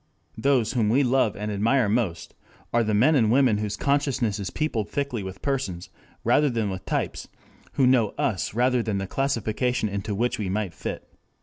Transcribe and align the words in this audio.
Those 0.35 0.73
whom 0.73 0.89
we 0.89 1.03
love 1.03 1.35
and 1.35 1.51
admire 1.51 1.87
most 1.87 2.33
are 2.73 2.83
the 2.83 2.95
men 2.95 3.13
and 3.13 3.31
women 3.31 3.59
whose 3.59 3.77
consciousness 3.77 4.39
is 4.39 4.49
peopled 4.49 4.89
thickly 4.89 5.21
with 5.21 5.43
persons 5.43 5.91
rather 6.23 6.49
than 6.49 6.71
with 6.71 6.87
types, 6.87 7.27
who 7.73 7.85
know 7.85 8.09
us 8.17 8.55
rather 8.55 8.81
than 8.81 8.97
the 8.97 9.05
classification 9.05 9.87
into 9.89 10.15
which 10.15 10.39
we 10.39 10.49
might 10.49 10.73
fit. 10.73 11.07